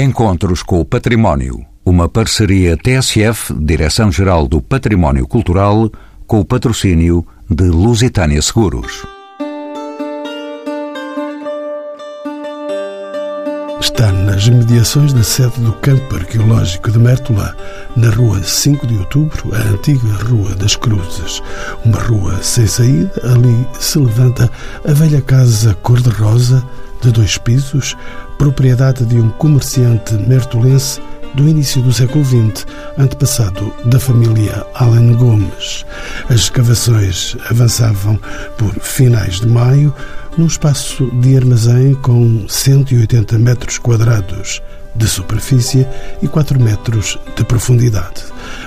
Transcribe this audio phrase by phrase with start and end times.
[0.00, 1.66] Encontros com o Património.
[1.84, 5.90] Uma parceria TSF, Direção-Geral do Património Cultural,
[6.24, 9.04] com o patrocínio de Lusitânia Seguros.
[13.80, 17.56] Está nas mediações da sede do Campo Arqueológico de Mértola,
[17.96, 21.42] na rua 5 de Outubro, a antiga Rua das Cruzes.
[21.84, 24.48] Uma rua sem saída, ali se levanta
[24.88, 26.64] a velha casa cor-de-rosa,
[27.00, 27.96] de dois pisos,
[28.38, 31.00] propriedade de um comerciante mertolense
[31.34, 32.64] do início do século XX,
[32.96, 35.84] antepassado da família Allen Gomes.
[36.30, 38.18] As escavações avançavam
[38.56, 39.92] por finais de maio,
[40.38, 44.62] num espaço de armazém com 180 metros quadrados
[44.94, 45.86] de superfície
[46.22, 48.24] e 4 metros de profundidade.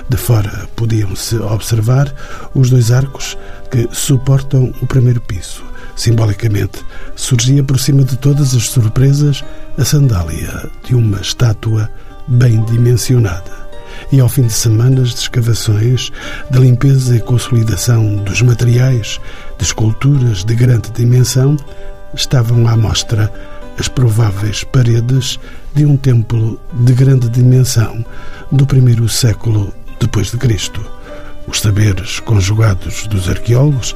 [0.08, 2.12] De fora podiam-se observar
[2.54, 3.36] os dois arcos
[3.70, 5.71] que suportam o primeiro piso.
[6.02, 6.84] Simbolicamente,
[7.14, 9.44] surgia por cima de todas as surpresas
[9.78, 11.88] a sandália de uma estátua
[12.26, 13.52] bem dimensionada.
[14.10, 16.10] E ao fim de semanas de escavações,
[16.50, 19.20] de limpeza e consolidação dos materiais,
[19.56, 21.56] de esculturas de grande dimensão,
[22.12, 23.32] estavam à mostra
[23.78, 25.38] as prováveis paredes
[25.72, 28.04] de um templo de grande dimensão
[28.50, 30.84] do primeiro século depois de Cristo.
[31.46, 33.94] Os saberes conjugados dos arqueólogos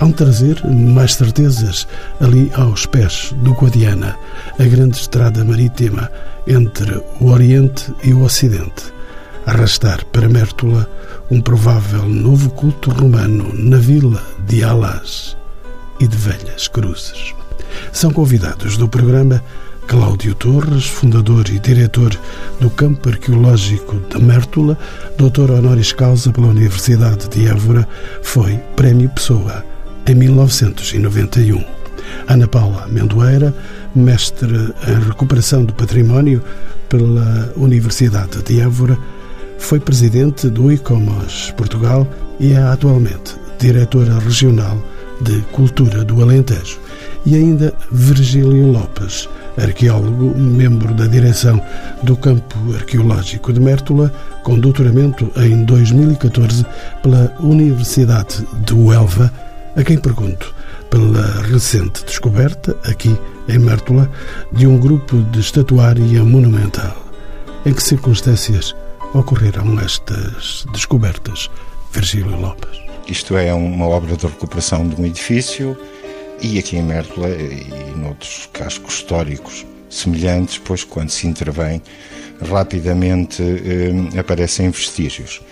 [0.00, 1.86] hão trazer mais certezas
[2.20, 4.16] ali aos pés do Guadiana,
[4.58, 6.10] a grande estrada marítima
[6.46, 8.92] entre o Oriente e o Ocidente.
[9.46, 10.88] Arrastar para Mértola
[11.30, 15.36] um provável novo culto romano na vila de Alas
[16.00, 17.34] e de Velhas Cruzes.
[17.92, 19.42] São convidados do programa
[19.86, 22.16] Cláudio Torres, fundador e diretor
[22.60, 24.78] do Campo Arqueológico de Mértola,
[25.18, 27.86] doutor honoris causa pela Universidade de Évora,
[28.22, 29.64] foi Prémio Pessoa
[30.06, 31.64] em 1991.
[32.28, 33.54] Ana Paula Mendoeira,
[33.94, 36.42] mestre em recuperação do património
[36.88, 38.98] pela Universidade de Évora,
[39.58, 42.06] foi presidente do ICOMOS Portugal
[42.38, 44.82] e é atualmente diretora regional
[45.20, 46.78] de Cultura do Alentejo.
[47.26, 51.60] E ainda Virgílio Lopes, arqueólogo, membro da direção
[52.02, 54.10] do Campo Arqueológico de Mértola,
[54.42, 56.64] com doutoramento em 2014
[57.02, 59.30] pela Universidade de Huelva,
[59.76, 60.54] a quem pergunto
[60.90, 63.16] pela recente descoberta, aqui
[63.48, 64.10] em Mértola,
[64.52, 66.96] de um grupo de estatuária monumental.
[67.64, 68.74] Em que circunstâncias
[69.14, 71.48] ocorreram estas descobertas,
[71.92, 72.80] Virgílio Lopes?
[73.06, 75.76] Isto é uma obra de recuperação de um edifício
[76.40, 81.82] e aqui em Mértola e noutros cascos históricos semelhantes, pois quando se intervém
[82.48, 85.42] rapidamente eh, aparecem vestígios.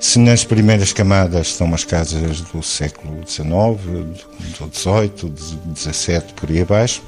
[0.00, 3.48] Se nas primeiras camadas estão as casas do século XIX,
[4.56, 5.32] do XVIII,
[5.74, 7.02] XVII, por aí abaixo,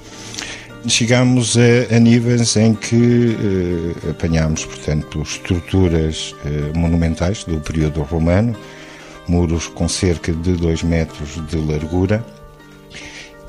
[0.89, 3.37] chegamos a, a níveis em que
[4.05, 8.57] eh, apanhamos, portanto, estruturas eh, monumentais do período romano,
[9.29, 12.25] muros com cerca de 2 metros de largura,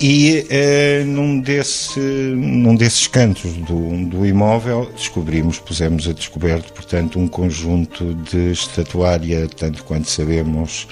[0.01, 7.19] e eh, num, desse, num desses cantos do, do imóvel descobrimos, pusemos a descoberto, portanto,
[7.19, 10.87] um conjunto de estatuária, tanto quanto sabemos,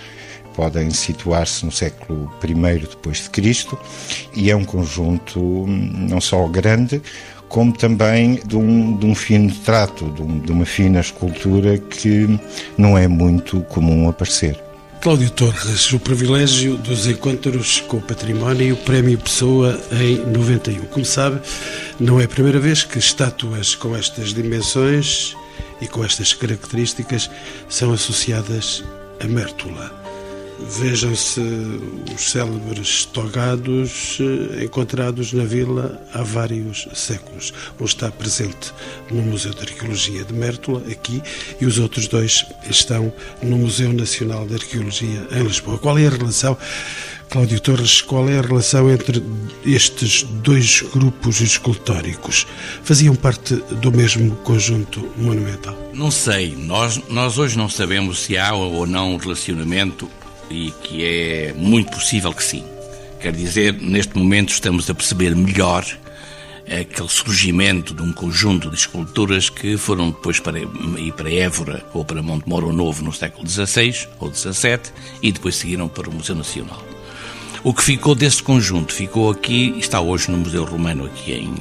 [0.56, 3.80] podem situar-se no século I depois de Cristo,
[4.36, 7.02] e é um conjunto não só grande,
[7.48, 12.40] como também de um, de um fino trato, de, um, de uma fina escultura que
[12.78, 14.69] não é muito comum aparecer.
[15.02, 20.88] Cláudio Torres, o privilégio dos encontros com o património e o Prémio Pessoa em 91.
[20.88, 21.40] Como sabe,
[21.98, 25.38] não é a primeira vez que estátuas com estas dimensões
[25.80, 27.32] e com estas características
[27.70, 28.84] são associadas
[29.22, 29.99] a Mértola.
[30.68, 31.42] Vejam-se
[32.14, 37.54] os célebres togados eh, encontrados na vila há vários séculos.
[37.80, 38.74] Um está presente
[39.10, 41.22] no Museu de Arqueologia de Mértola, aqui,
[41.60, 43.12] e os outros dois estão
[43.42, 45.78] no Museu Nacional de Arqueologia em Lisboa.
[45.78, 46.58] Qual é a relação,
[47.30, 49.24] Cláudio Torres, qual é a relação entre
[49.66, 52.46] estes dois grupos escultóricos?
[52.84, 55.78] Faziam parte do mesmo conjunto monumental?
[55.94, 56.56] Não sei.
[56.56, 60.10] Nós, nós hoje não sabemos se há ou não um relacionamento
[60.50, 62.64] e que é muito possível que sim.
[63.20, 65.86] Quer dizer, neste momento estamos a perceber melhor
[66.66, 72.06] aquele surgimento de um conjunto de esculturas que foram depois para ir para Évora ou
[72.06, 74.80] para Monte Moro Novo no século XVI ou XVII
[75.22, 76.82] e depois seguiram para o Museu Nacional.
[77.64, 81.54] O que ficou desse conjunto ficou aqui, está hoje no Museu Romano aqui em,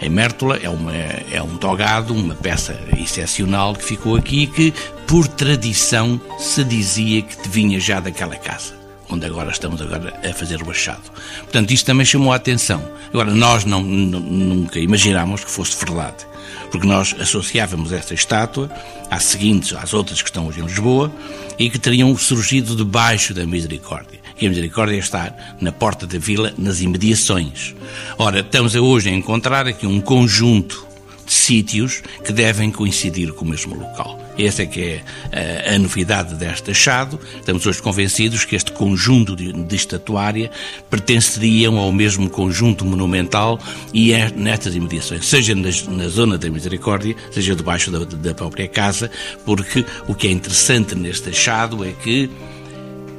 [0.00, 4.72] em Mértola, é, uma, é um togado, uma peça excepcional que ficou aqui que,
[5.06, 8.78] por tradição, se dizia que vinha já daquela casa
[9.10, 11.10] onde agora estamos agora a fazer o achado.
[11.40, 12.82] Portanto, isto também chamou a atenção.
[13.08, 16.26] Agora, nós não, nunca imaginámos que fosse verdade,
[16.70, 18.70] porque nós associávamos esta estátua
[19.10, 21.10] às seguintes, às outras que estão hoje em Lisboa,
[21.58, 24.20] e que teriam surgido debaixo da misericórdia.
[24.40, 27.74] E a misericórdia estar na porta da vila, nas imediações.
[28.16, 30.86] Ora, estamos hoje a encontrar aqui um conjunto
[31.26, 34.18] de sítios que devem coincidir com o mesmo local.
[34.38, 35.02] Essa é que é
[35.32, 37.18] a, eh, a novidade deste achado.
[37.36, 40.50] Estamos hoje convencidos que este conjunto de, de estatuária
[40.88, 43.58] pertenceriam ao mesmo conjunto monumental
[43.92, 48.68] e é nestas imediações, seja nas, na zona da Misericórdia, seja debaixo da, da própria
[48.68, 49.10] casa,
[49.44, 52.30] porque o que é interessante neste achado é que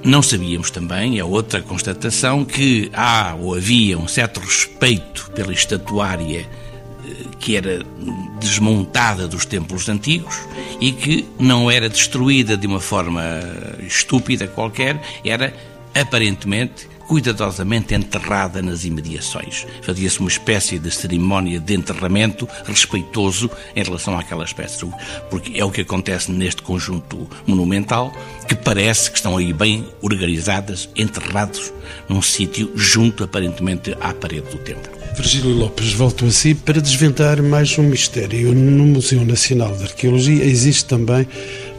[0.04, 6.48] não sabíamos também, é outra constatação, que há ou havia um certo respeito pela estatuária
[7.40, 7.82] que era
[8.40, 10.36] desmontada dos templos antigos
[10.80, 13.24] e que não era destruída de uma forma
[13.80, 15.54] estúpida qualquer, era
[15.94, 19.66] aparentemente cuidadosamente enterrada nas imediações.
[19.82, 24.88] Fazia-se uma espécie de cerimónia de enterramento respeitoso em relação àquelas peças,
[25.28, 28.14] porque é o que acontece neste conjunto monumental,
[28.48, 31.74] que parece que estão aí bem organizadas, enterrados
[32.08, 34.92] num sítio junto aparentemente à parede do templo.
[35.16, 38.54] Virgílio Lopes, volto a si para desvendar mais um mistério.
[38.54, 41.28] No Museu Nacional de Arqueologia existe também,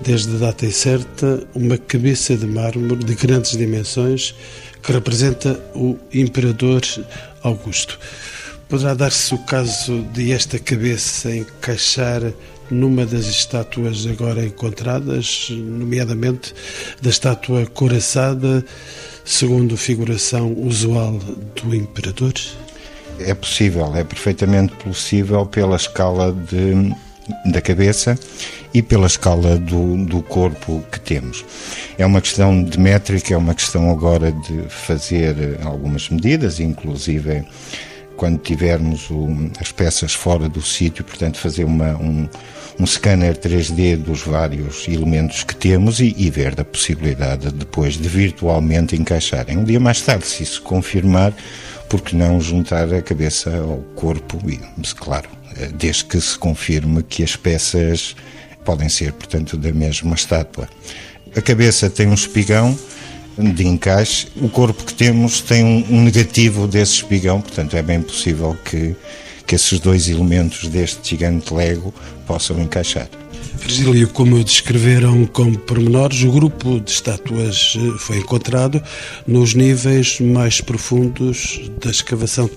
[0.03, 4.35] desde a data incerta, uma cabeça de mármore de grandes dimensões
[4.83, 6.83] que representa o Imperador
[7.43, 7.99] Augusto.
[8.69, 12.23] Poderá dar-se o caso de esta cabeça encaixar
[12.71, 16.55] numa das estátuas agora encontradas, nomeadamente
[17.03, 18.65] da estátua coraçada,
[19.25, 21.19] segundo figuração usual
[21.63, 22.33] do Imperador?
[23.19, 26.95] É possível, é perfeitamente possível pela escala de,
[27.51, 28.19] da cabeça
[28.73, 31.45] e pela escala do, do corpo que temos.
[31.99, 37.45] É uma questão de métrica, é uma questão agora de fazer algumas medidas, inclusive
[38.21, 39.29] quando tivermos o,
[39.59, 42.29] as peças fora do sítio, portanto, fazer uma, um,
[42.79, 47.95] um scanner 3D dos vários elementos que temos e, e ver a possibilidade de, depois
[47.95, 49.57] de virtualmente encaixarem.
[49.57, 51.33] Um dia mais tarde, se isso confirmar,
[51.89, 54.61] porque não juntar a cabeça ao corpo, e,
[54.97, 55.31] claro,
[55.75, 58.15] desde que se confirme que as peças
[58.65, 60.69] podem ser, portanto, da mesma estátua.
[61.37, 62.77] A cabeça tem um espigão
[63.39, 68.57] de encaixe, o corpo que temos tem um, negativo desse espigão, portanto, é bem possível
[68.65, 68.95] que,
[69.47, 71.95] que esses dois elementos deste gigante Lego
[72.27, 73.09] possam encaixar.
[73.61, 78.83] Virgílio, como descreveram com pormenores, o grupo de estátuas eh, foi encontrado
[79.27, 82.51] nos níveis mais profundos da escavação,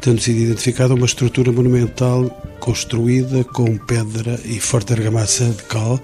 [0.00, 2.24] tendo sido identificada uma estrutura monumental
[2.58, 6.00] construída com pedra e forte argamassa de cal,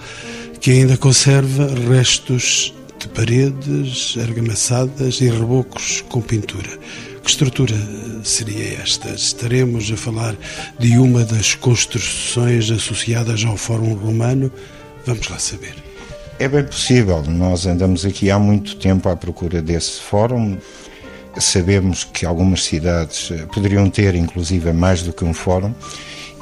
[0.61, 6.79] que ainda conserva restos de paredes argamassadas e rebocos com pintura.
[7.23, 7.77] Que estrutura
[8.25, 9.11] seria esta?
[9.11, 10.35] Estaremos a falar
[10.79, 14.51] de uma das construções associadas ao Fórum Romano?
[15.07, 15.75] Vamos lá saber.
[16.39, 17.23] É bem possível.
[17.23, 20.59] Nós andamos aqui há muito tempo à procura desse fórum.
[21.39, 25.73] Sabemos que algumas cidades eh, poderiam ter, inclusive, mais do que um fórum.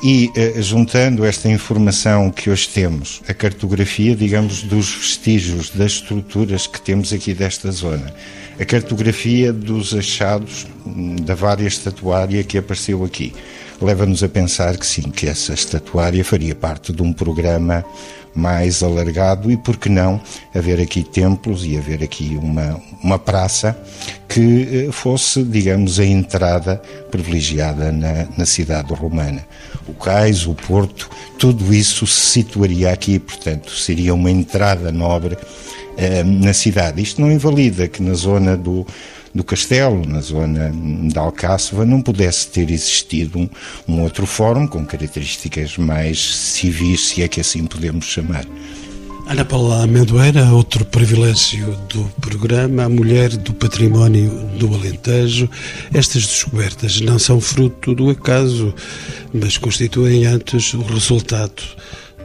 [0.03, 6.67] E eh, juntando esta informação que hoje temos, a cartografia, digamos, dos vestígios, das estruturas
[6.67, 8.11] que temos aqui desta zona,
[8.59, 13.35] a cartografia dos achados hum, da vária estatuária que apareceu aqui.
[13.81, 17.85] Leva-nos a pensar que sim, que essa estatuária faria parte de um programa
[18.35, 20.21] mais alargado e, por que não,
[20.55, 23.77] haver aqui templos e haver aqui uma, uma praça
[24.29, 29.45] que eh, fosse, digamos, a entrada privilegiada na, na cidade romana.
[29.91, 35.37] O cais, o porto, tudo isso se situaria aqui, portanto, seria uma entrada nobre
[35.97, 37.03] eh, na cidade.
[37.03, 38.87] Isto não invalida que na zona do,
[39.35, 43.49] do castelo, na zona de Alcáçova, não pudesse ter existido um,
[43.89, 48.45] um outro fórum com características mais civis, se é que assim podemos chamar.
[49.31, 55.49] Ana Paula Amendoeira, outro privilégio do programa, a mulher do património do Alentejo.
[55.95, 58.75] Estas descobertas não são fruto do acaso,
[59.33, 61.63] mas constituem antes o resultado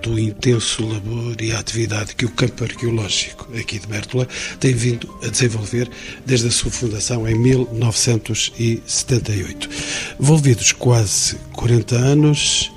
[0.01, 4.27] do intenso labor e atividade que o campo arqueológico aqui de Mértola
[4.59, 5.87] tem vindo a desenvolver
[6.25, 9.69] desde a sua fundação em 1978.
[10.19, 12.71] Envolvidos quase 40 anos,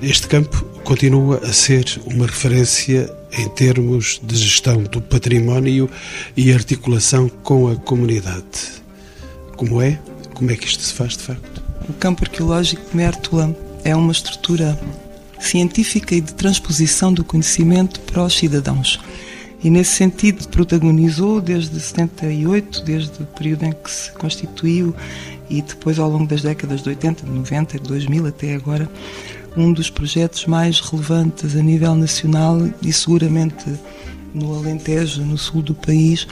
[0.00, 5.90] este campo continua a ser uma referência em termos de gestão do património
[6.36, 8.82] e articulação com a comunidade.
[9.56, 9.98] Como é?
[10.34, 11.62] Como é que isto se faz de facto?
[11.88, 14.78] O campo arqueológico de Mértola é uma estrutura
[15.38, 19.00] científica e de transposição do conhecimento para os cidadãos.
[19.62, 24.94] E nesse sentido protagonizou desde 78, desde o período em que se constituiu
[25.48, 28.88] e depois ao longo das décadas de 80, de 90, de 2000 até agora,
[29.56, 33.64] um dos projetos mais relevantes a nível nacional e seguramente
[34.34, 36.26] no Alentejo, no sul do país,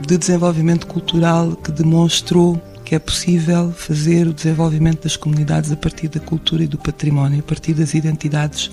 [0.00, 6.08] de desenvolvimento cultural que demonstrou que é possível fazer o desenvolvimento das comunidades a partir
[6.08, 8.70] da cultura e do património, a partir das identidades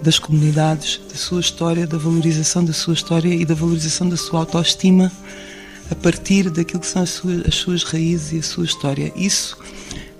[0.00, 4.40] das comunidades, da sua história, da valorização da sua história e da valorização da sua
[4.40, 5.12] autoestima
[5.90, 9.12] a partir daquilo que são as suas, as suas raízes e a sua história.
[9.14, 9.56] Isso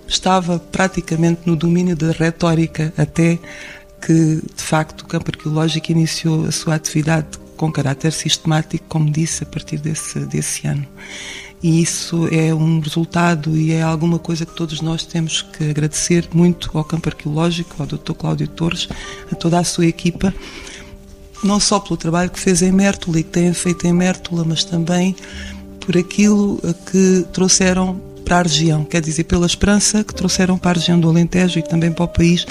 [0.07, 3.39] estava praticamente no domínio da retórica até
[4.05, 9.43] que, de facto, o campo arqueológico iniciou a sua atividade com caráter sistemático, como disse,
[9.43, 10.85] a partir desse, desse ano.
[11.61, 16.27] E isso é um resultado e é alguma coisa que todos nós temos que agradecer
[16.33, 18.11] muito ao campo arqueológico, ao Dr.
[18.13, 18.89] Cláudio Torres,
[19.31, 20.33] a toda a sua equipa,
[21.41, 24.65] não só pelo trabalho que fez em Mértola e que tem feito em Mértola, mas
[24.65, 25.15] também
[25.79, 26.59] por aquilo
[26.91, 31.09] que trouxeram para a região, quer dizer, pela esperança que trouxeram para a região do
[31.09, 32.45] Alentejo e também para o país,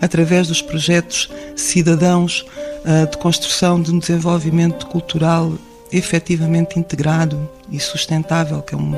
[0.00, 2.44] através dos projetos cidadãos
[2.84, 5.52] ah, de construção de um desenvolvimento cultural
[5.92, 8.94] efetivamente integrado e sustentável, que é um,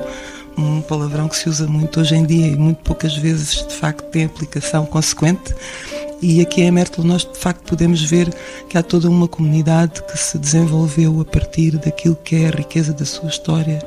[0.59, 4.05] um palavrão que se usa muito hoje em dia e muito poucas vezes de facto
[4.11, 5.55] tem aplicação consequente.
[6.21, 8.29] E aqui em Mértola nós de facto podemos ver
[8.69, 12.93] que há toda uma comunidade que se desenvolveu a partir daquilo que é a riqueza
[12.93, 13.79] da sua história,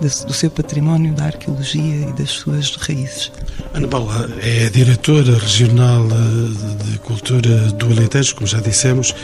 [0.00, 3.30] do seu património, da arqueologia e das suas raízes.
[3.72, 9.14] Ana Paula é diretora regional eh, de cultura do Alentejo, como já dissemos,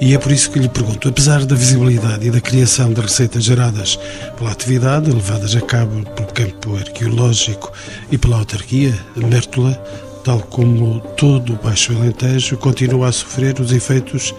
[0.00, 3.42] e é por isso que lhe pergunto, apesar da visibilidade e da criação de receitas
[3.42, 3.98] geradas
[4.38, 7.72] pela atividade, levadas a cabo pelo campo arqueológico
[8.10, 9.78] e pela autarquia, Mértola
[10.24, 14.34] tal como todo o Baixo Alentejo, continua a sofrer os efeitos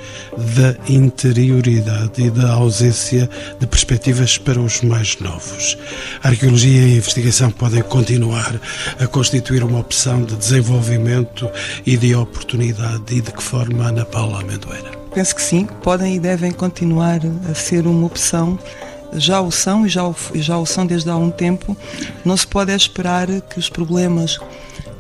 [0.56, 5.78] da interioridade e da ausência de perspectivas para os mais novos.
[6.24, 8.60] A arqueologia e a investigação podem continuar
[9.00, 11.50] a constituir uma opção de desenvolvimento
[11.86, 14.92] e de oportunidade e de que forma, Ana Paula Amendoeira?
[15.13, 18.58] Penso que sim, podem e devem continuar a ser uma opção
[19.16, 21.78] já o são e já o, já o são desde há um tempo.
[22.25, 24.40] Não se pode esperar que os problemas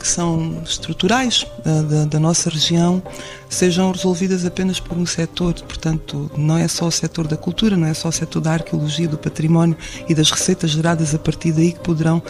[0.03, 3.01] que são estruturais da, da, nossa região
[3.49, 5.53] sejam resolvidas apenas por um setor.
[5.61, 9.07] Portanto, não é só o setor da cultura, não é só o setor da arqueologia,
[9.07, 9.77] do património
[10.09, 12.21] e das receitas geradas a partir daí que poderão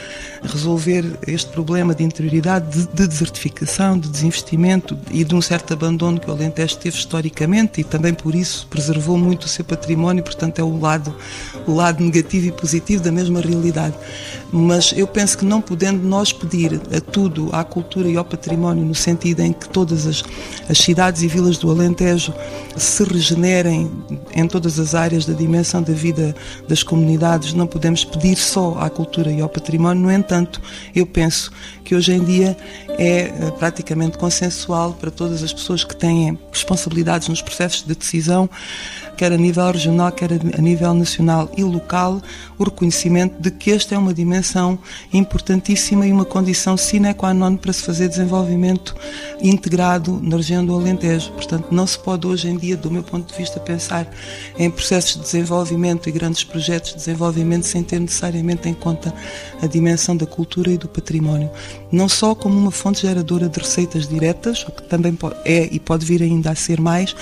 [0.43, 6.19] resolver este problema de interioridade, de, de desertificação, de desinvestimento e de um certo abandono
[6.19, 10.23] que o Alentejo teve historicamente e também por isso preservou muito o seu património.
[10.23, 11.15] Portanto, é o lado,
[11.65, 13.95] o lado negativo e positivo da mesma realidade.
[14.51, 18.83] Mas eu penso que não podendo nós pedir a tudo, à cultura e ao património,
[18.83, 20.23] no sentido em que todas as,
[20.69, 22.33] as cidades e vilas do Alentejo
[22.75, 23.91] se regenerem
[24.33, 26.35] em todas as áreas da dimensão da vida
[26.67, 30.03] das comunidades, não podemos pedir só à cultura e ao património.
[30.03, 30.61] No entanto,
[30.95, 31.51] eu penso
[31.83, 32.57] que hoje em dia
[32.89, 38.49] é eh, praticamente consensual para todas as pessoas que têm responsabilidades nos processos de decisão
[39.17, 42.21] quer a nível regional, quer a nível nacional e local,
[42.57, 44.77] o reconhecimento de que esta é uma dimensão
[45.11, 48.95] importantíssima e uma condição sine qua non para se fazer desenvolvimento
[49.41, 51.31] integrado na região do Alentejo.
[51.31, 54.07] Portanto, não se pode hoje em dia, do meu ponto de vista, pensar
[54.57, 59.13] em processos de desenvolvimento e grandes projetos de desenvolvimento sem ter necessariamente em conta
[59.61, 61.49] a dimensão da cultura e do património.
[61.91, 66.05] Não só como uma fonte geradora de receitas diretas, o que também é e pode
[66.05, 67.15] vir ainda a ser mais,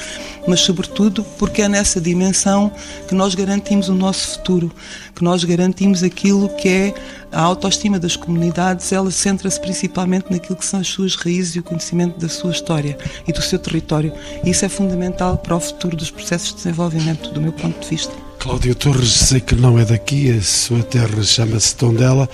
[0.47, 2.71] mas sobretudo porque é nessa dimensão
[3.07, 4.71] que nós garantimos o nosso futuro,
[5.15, 6.93] que nós garantimos aquilo que é
[7.31, 11.63] a autoestima das comunidades, ela centra-se principalmente naquilo que são as suas raízes e o
[11.63, 12.97] conhecimento da sua história
[13.27, 14.13] e do seu território.
[14.43, 17.87] E isso é fundamental para o futuro dos processos de desenvolvimento, do meu ponto de
[17.87, 18.13] vista.
[18.41, 22.27] Cláudio Torres, sei que não é daqui, a sua terra chama-se Tondela,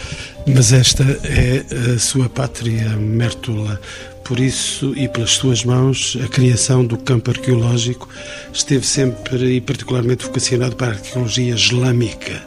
[0.48, 3.78] mas esta é a sua pátria, Mértola.
[4.28, 8.10] Por isso, e pelas suas mãos, a criação do campo arqueológico
[8.52, 12.44] esteve sempre e particularmente vocacionado para a arqueologia islâmica.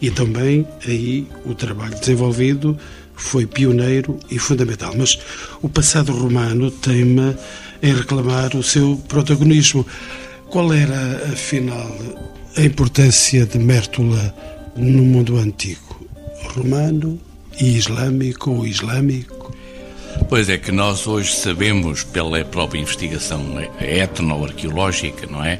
[0.00, 2.78] E também aí o trabalho desenvolvido
[3.16, 4.94] foi pioneiro e fundamental.
[4.96, 5.18] Mas
[5.60, 7.36] o passado romano teima
[7.82, 9.84] em reclamar o seu protagonismo.
[10.50, 11.98] Qual era, afinal,
[12.56, 14.32] a importância de Mértola
[14.76, 16.06] no mundo antigo?
[16.54, 17.18] Romano
[17.60, 19.57] e islâmico ou islâmico?
[20.28, 23.42] Pois é que nós hoje sabemos, pela própria investigação
[23.80, 25.58] etnoarqueológica, não é?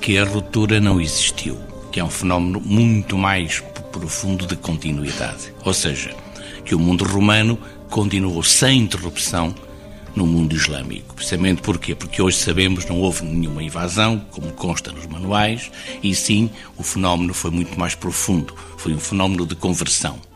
[0.00, 1.56] Que a ruptura não existiu,
[1.92, 5.54] que é um fenómeno muito mais profundo de continuidade.
[5.64, 6.16] Ou seja,
[6.64, 7.56] que o mundo romano
[7.88, 9.54] continuou sem interrupção
[10.16, 11.14] no mundo islâmico.
[11.14, 11.94] Precisamente porquê?
[11.94, 15.70] Porque hoje sabemos não houve nenhuma invasão, como consta nos manuais,
[16.02, 20.27] e sim o fenómeno foi muito mais profundo, foi um fenómeno de conversão.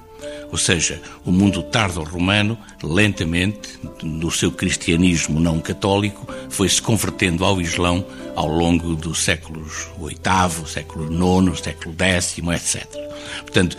[0.52, 7.58] Ou seja, o mundo tardo-romano, lentamente, no seu cristianismo não católico, foi se convertendo ao
[7.58, 8.04] Islão
[8.36, 12.86] ao longo dos séculos VIII, século IX, século X, etc.
[13.40, 13.78] Portanto,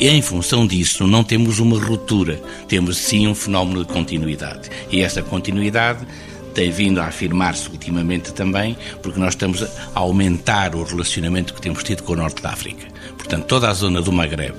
[0.00, 4.68] em função disso, não temos uma ruptura, temos sim um fenómeno de continuidade.
[4.90, 6.04] E essa continuidade
[6.54, 11.84] tem vindo a afirmar-se ultimamente também, porque nós estamos a aumentar o relacionamento que temos
[11.84, 12.86] tido com o Norte da África.
[13.16, 14.56] Portanto, toda a zona do Maghreb,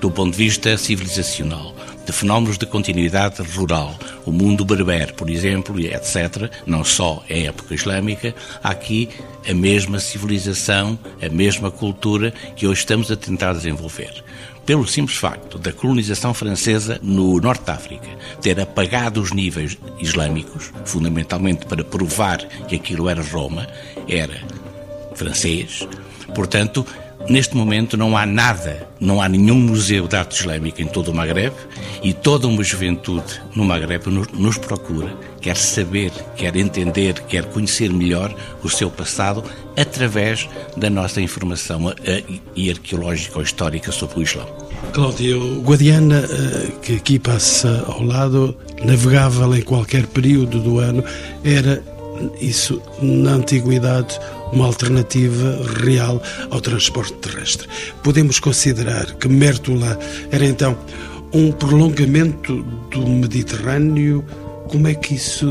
[0.00, 3.94] do ponto de vista civilizacional, de fenómenos de continuidade rural,
[4.24, 9.08] o mundo berber, por exemplo, etc., não só em época islâmica, há aqui
[9.48, 14.24] a mesma civilização, a mesma cultura que hoje estamos a tentar desenvolver
[14.70, 18.08] pelo simples facto da colonização francesa no Norte da África
[18.40, 23.66] ter apagado os níveis islâmicos, fundamentalmente para provar que aquilo era Roma,
[24.06, 24.40] era
[25.14, 25.88] francês.
[26.36, 26.86] Portanto,
[27.28, 31.14] Neste momento não há nada, não há nenhum museu de arte islâmica em todo o
[31.14, 31.52] Magreb
[32.02, 38.34] e toda uma juventude no Magreb nos procura, quer saber, quer entender, quer conhecer melhor
[38.64, 39.44] o seu passado
[39.76, 41.94] através da nossa informação
[42.56, 44.48] e arqueológica ou histórica sobre o Islão.
[44.92, 51.04] Cláudio, Guadiana, eh, que aqui passa ao lado, navegável em qualquer período do ano,
[51.44, 51.82] era
[52.40, 54.18] isso na antiguidade
[54.52, 57.68] uma alternativa real ao transporte terrestre.
[58.02, 59.98] Podemos considerar que Mértola
[60.30, 60.76] era então
[61.32, 64.24] um prolongamento do Mediterrâneo.
[64.68, 65.46] Como é que isso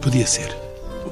[0.00, 0.54] podia ser?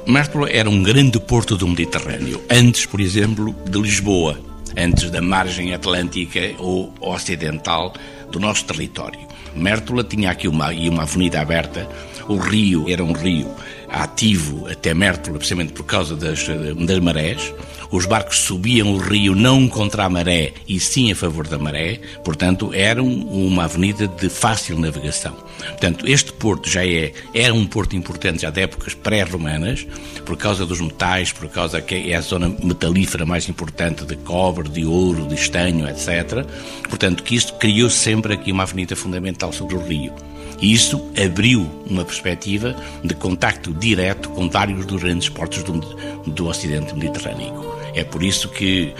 [0.05, 4.39] Mértola era um grande porto do Mediterrâneo, antes, por exemplo, de Lisboa,
[4.77, 7.93] antes da margem atlântica ou ocidental
[8.31, 9.19] do nosso território.
[9.53, 11.89] Mértola tinha aqui uma, uma avenida aberta,
[12.27, 13.49] o rio era um rio
[13.89, 17.53] ativo até Mértola, precisamente por causa das, das marés.
[17.89, 22.01] Os barcos subiam o rio não contra a maré, e sim a favor da maré,
[22.23, 25.33] portanto, era uma avenida de fácil navegação.
[25.57, 29.87] Portanto, este porto já é, era um porto importante já de épocas pré-romanas,
[30.25, 34.67] por causa dos metais, por causa que é a zona metalífera mais importante de cobre,
[34.67, 36.45] de ouro, de estanho, etc.
[36.89, 40.13] Portanto, que isto criou sempre aqui uma avenida fundamental sobre o rio.
[40.59, 45.79] E isso abriu uma perspectiva de contacto direto com vários dos grandes portos do,
[46.25, 47.53] do Ocidente Mediterrâneo.
[47.93, 48.93] É por isso que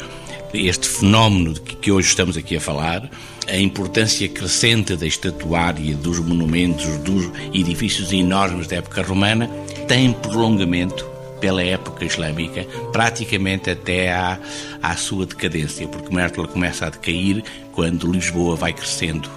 [0.53, 3.09] este fenómeno de que hoje estamos aqui a falar,
[3.47, 9.49] a importância crescente da estatuária, dos monumentos, dos edifícios enormes da época romana,
[9.87, 11.05] tem prolongamento
[11.39, 14.39] pela época islâmica, praticamente até à,
[14.81, 17.43] à sua decadência, porque Mértola começa a decair
[17.73, 19.29] quando Lisboa vai crescendo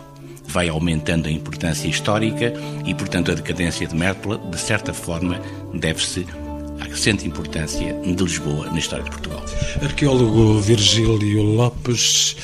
[0.53, 2.53] vai aumentando a importância histórica
[2.85, 5.41] e, portanto, a decadência de Mértola, de certa forma,
[5.75, 6.27] deve-se
[6.81, 9.45] à crescente importância de Lisboa na história de Portugal.
[9.83, 12.37] Arqueólogo Virgílio Lopes,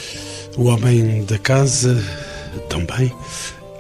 [0.57, 2.03] o homem da casa,
[2.69, 3.13] também.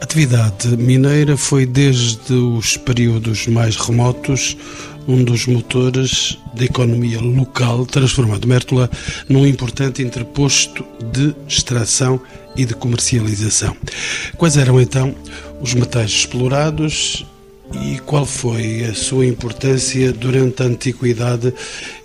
[0.00, 4.56] A atividade mineira foi desde os períodos mais remotos
[5.06, 8.90] um dos motores da economia local, transformando Mértola
[9.28, 12.20] num importante interposto de extração
[12.56, 13.76] e de comercialização.
[14.36, 15.14] Quais eram então
[15.60, 17.24] os metais explorados
[17.84, 21.52] e qual foi a sua importância durante a antiguidade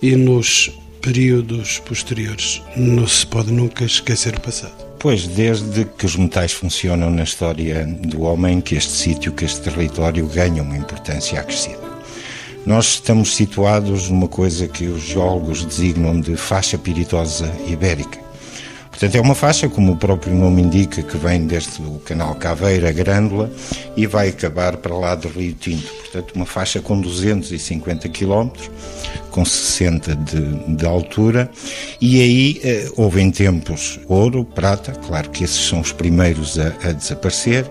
[0.00, 2.62] e nos períodos posteriores?
[2.76, 4.92] Não se pode nunca esquecer o passado.
[4.98, 9.60] Pois, desde que os metais funcionam na história do homem, que este sítio, que este
[9.60, 11.91] território ganha uma importância acrescida.
[12.64, 18.20] Nós estamos situados numa coisa que os geólogos designam de faixa piritosa ibérica.
[18.88, 22.92] Portanto, é uma faixa, como o próprio nome indica, que vem desde o canal Caveira,
[22.92, 23.50] Grândola,
[23.96, 26.01] e vai acabar para lá do Rio Tinto.
[26.12, 28.70] Portanto, uma faixa com 250 quilómetros,
[29.30, 31.50] com 60 de, de, altura,
[31.98, 36.66] e aí eh, houve em tempos ouro, prata, claro que esses são os primeiros a,
[36.84, 37.64] a, desaparecer,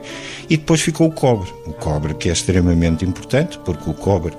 [0.49, 1.51] e depois ficou o cobre.
[1.67, 4.33] O cobre que é extremamente importante, porque o cobre,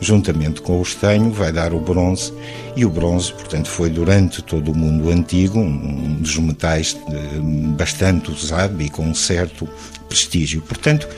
[0.00, 2.32] juntamente com o estanho, vai dar o bronze,
[2.74, 7.38] e o bronze, portanto, foi durante todo o mundo antigo um dos metais eh,
[7.76, 9.68] bastante usado e com um certo
[10.08, 10.60] prestígio.
[10.60, 11.08] Portanto,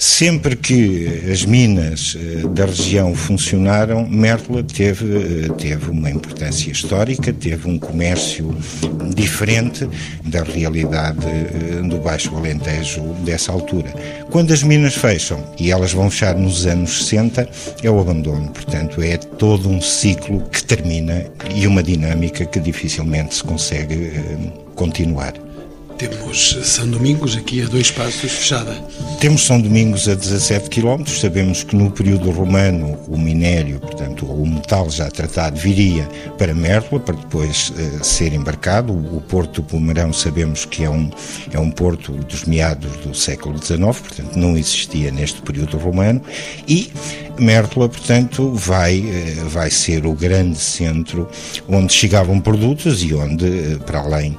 [0.00, 7.30] Sempre que as minas eh, da região funcionaram, Mértola teve, eh, teve uma importância histórica,
[7.34, 8.56] teve um comércio
[9.14, 9.86] diferente
[10.24, 13.92] da realidade eh, do Baixo Alentejo dessa altura.
[14.30, 17.46] Quando as minas fecham, e elas vão fechar nos anos 60,
[17.82, 18.48] é o abandono.
[18.52, 24.12] Portanto, é todo um ciclo que termina e uma dinâmica que dificilmente se consegue
[24.74, 25.34] continuar.
[26.00, 28.72] Temos São Domingos aqui a dois passos, fechada.
[29.20, 31.04] Temos São Domingos a 17 km.
[31.06, 36.08] Sabemos que no período romano o minério, portanto, o metal já tratado, viria
[36.38, 38.94] para Mértola para depois uh, ser embarcado.
[38.94, 41.10] O Porto do Pomerão sabemos que é um,
[41.52, 46.22] é um porto dos meados do século XIX, portanto, não existia neste período romano.
[46.66, 46.90] E
[47.38, 51.28] Mértola, portanto, vai, uh, vai ser o grande centro
[51.68, 54.34] onde chegavam produtos e onde, uh, para além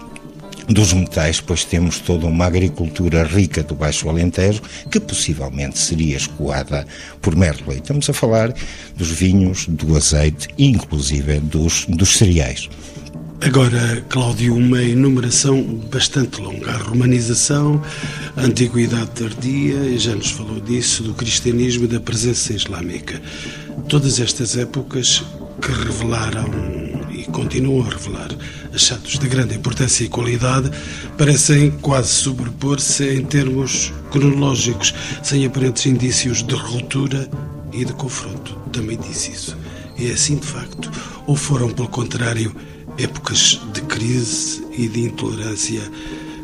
[0.72, 6.86] dos metais, pois temos toda uma agricultura rica do Baixo Alentejo que possivelmente seria escoada
[7.22, 7.78] por Merley.
[7.78, 8.54] Estamos a falar
[8.96, 12.70] dos vinhos, do azeite, inclusive dos, dos cereais.
[13.44, 16.72] Agora, Cláudio, uma enumeração bastante longa.
[16.72, 17.82] A romanização,
[18.38, 23.20] a antiguidade tardia, e já nos falou disso, do cristianismo e da presença islâmica.
[23.90, 25.24] Todas estas épocas
[25.60, 26.46] que revelaram
[27.10, 28.30] e continuam a revelar
[28.74, 30.72] achados de grande importância e qualidade,
[31.18, 37.30] parecem quase sobrepor-se em termos cronológicos, sem aparentes indícios de ruptura
[37.72, 38.56] e de confronto.
[38.72, 39.58] Também disse isso.
[40.00, 40.90] É assim de facto?
[41.28, 42.56] Ou foram, pelo contrário,
[42.98, 45.82] épocas de crise e de intolerância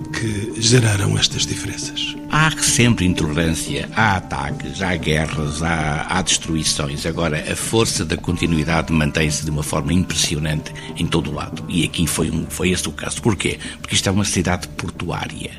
[0.07, 2.15] que geraram estas diferenças?
[2.29, 7.05] Há sempre intolerância, há ataques, há guerras, há, há destruições.
[7.05, 11.63] Agora, a força da continuidade mantém-se de uma forma impressionante em todo o lado.
[11.67, 13.21] E aqui foi, um, foi esse o caso.
[13.21, 13.59] Porquê?
[13.81, 15.51] Porque isto é uma cidade portuária.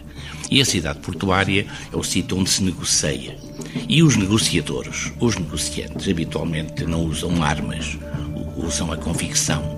[0.51, 3.37] E a cidade portuária é o sítio onde se negocia.
[3.89, 7.99] E os negociadores, os negociantes, habitualmente não usam armas,
[8.57, 9.78] usam a convicção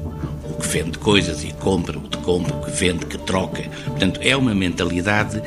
[0.55, 3.63] que vende coisas e compra, o que compra, o que vende, que troca.
[3.85, 5.43] Portanto, é uma mentalidade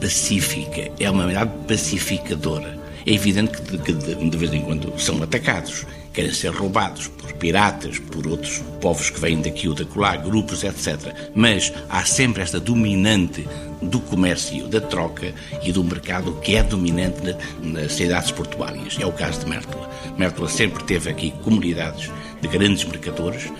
[0.00, 2.78] pacífica, é uma mentalidade pacificadora.
[3.06, 7.32] É evidente que de, de, de vez em quando são atacados, querem ser roubados por
[7.34, 11.12] piratas, por outros povos que vêm daqui ou dacolá, grupos, etc.
[11.34, 13.46] Mas há sempre esta dominante
[13.82, 18.96] do comércio, da troca e do mercado que é dominante nas cidades portuárias.
[18.98, 19.90] É o caso de Mértola.
[20.16, 22.10] Mértola sempre teve aqui comunidades
[22.44, 23.50] de grandes mercadores,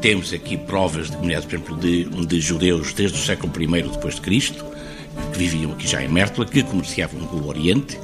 [0.00, 4.16] temos aqui provas de comunidades, por exemplo, de, de judeus desde o século I depois
[4.16, 4.64] de Cristo,
[5.32, 7.96] que viviam aqui já em Mértola, que comerciavam com o Oriente,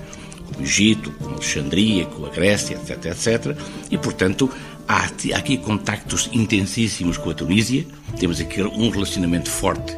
[0.55, 3.57] com o Egito, com Alexandria, com a Grécia, etc, etc.
[3.91, 4.49] E, portanto,
[4.87, 7.85] há aqui contactos intensíssimos com a Tunísia,
[8.21, 9.97] temos aqui um relacionamento forte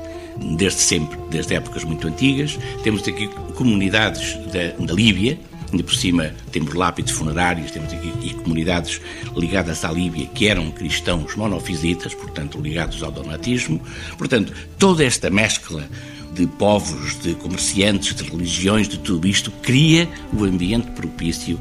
[0.57, 5.38] desde sempre, desde épocas muito antigas, temos aqui comunidades da, da Líbia,
[5.70, 9.00] Ainda por cima temos lápides funerários, temos aqui, aqui comunidades
[9.37, 13.80] ligadas à Líbia que eram cristãos monofisitas, portanto ligados ao donatismo.
[14.18, 15.88] Portanto, toda esta mescla
[16.33, 21.59] de povos, de comerciantes, de religiões, de tudo isto, cria o ambiente propício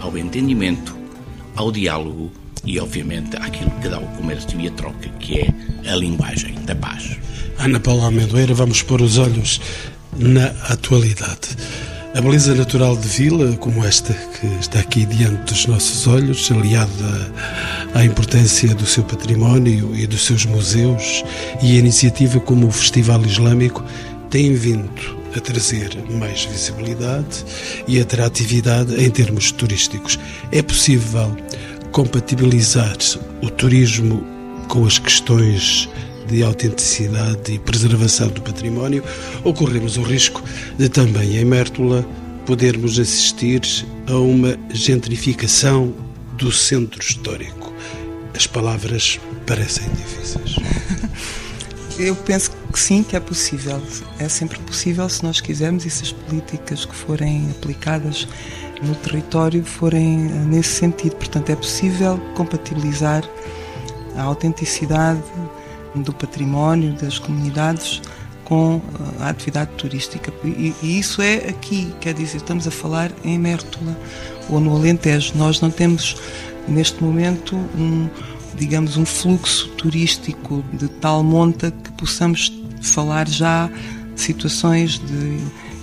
[0.00, 0.96] ao entendimento,
[1.54, 2.30] ao diálogo
[2.64, 6.74] e, obviamente, àquilo que dá o comércio e a troca, que é a linguagem da
[6.74, 7.16] paz.
[7.58, 9.60] Ana Paula Amendoeira, vamos pôr os olhos
[10.16, 11.56] na atualidade.
[12.16, 17.30] A beleza natural de Vila, como esta que está aqui diante dos nossos olhos, aliada
[17.94, 21.22] à importância do seu património e dos seus museus,
[21.62, 23.84] e a iniciativa como o Festival Islâmico,
[24.30, 24.90] tem vindo
[25.36, 27.44] a trazer mais visibilidade
[27.86, 30.18] e atratividade em termos turísticos.
[30.50, 31.36] É possível
[31.92, 32.96] compatibilizar
[33.42, 34.24] o turismo
[34.68, 35.86] com as questões
[36.28, 39.02] de autenticidade e preservação do património,
[39.44, 40.42] ocorremos o risco
[40.78, 42.06] de também em Mértola
[42.44, 43.60] podermos assistir
[44.06, 45.92] a uma gentrificação
[46.38, 47.72] do centro histórico.
[48.34, 50.56] As palavras parecem difíceis.
[51.98, 53.82] Eu penso que sim, que é possível.
[54.18, 58.28] É sempre possível se nós quisermos e se as políticas que forem aplicadas
[58.82, 61.16] no território forem nesse sentido.
[61.16, 63.26] Portanto, é possível compatibilizar
[64.14, 65.22] a autenticidade
[66.02, 68.00] do património das comunidades
[68.44, 68.80] com
[69.20, 70.32] eh, a atividade turística.
[70.44, 73.96] E, e, isso é aqui, quer dizer, estamos a falar em Mértola
[74.48, 75.32] ou no Alentejo.
[75.36, 76.16] Nós não temos,
[76.66, 78.08] neste momento, um,
[78.54, 83.68] digamos, um fluxo turístico de tal monta que possamos falar já
[84.14, 85.38] de situações de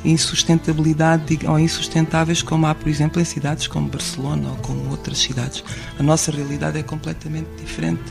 [0.06, 5.64] insustentabilidade ou insustentáveis como há, por exemplo, em cidades como Barcelona ou como outras cidades.
[5.98, 8.04] A nossa realidade é completamente diferente.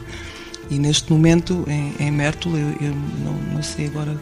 [0.73, 4.19] E neste momento, em, em Mértola, eu, eu não, não, sei agora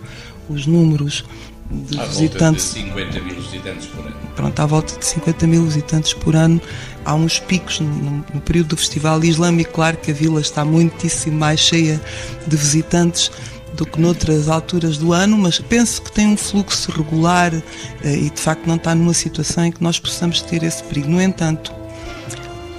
[0.48, 1.24] os números
[1.70, 2.74] de à visitantes.
[2.74, 4.16] Volta de 50 mil visitantes por ano.
[4.34, 6.60] Pronto, à volta de 50 mil visitantes por ano.
[7.04, 11.38] Há uns picos no, no período do Festival Islâmico, claro que a vila está muitíssimo
[11.38, 12.00] mais cheia
[12.44, 13.30] de visitantes
[13.74, 18.28] do que noutras alturas do ano, mas penso que tem um fluxo regular eh, e
[18.28, 21.08] de facto não está numa situação em que nós possamos ter esse perigo.
[21.08, 21.72] No entanto,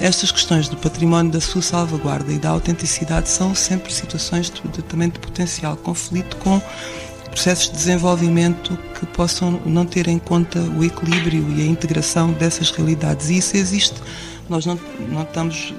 [0.02, 5.10] estas questões do património, da sua salvaguarda e da autenticidade são sempre situações de, também
[5.10, 6.60] de potencial conflito com
[7.30, 12.72] processos de desenvolvimento que possam não ter em conta o equilíbrio e a integração dessas
[12.72, 13.30] realidades.
[13.30, 14.02] E isso existe.
[14.50, 15.74] Nós não, não estamos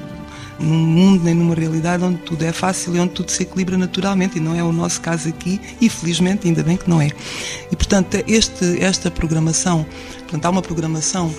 [0.59, 4.39] num mundo nem numa realidade onde tudo é fácil e onde tudo se equilibra naturalmente,
[4.39, 7.11] e não é o nosso caso aqui, e felizmente ainda bem que não é.
[7.71, 9.85] E portanto, este, esta programação,
[10.21, 11.35] portanto, há uma programação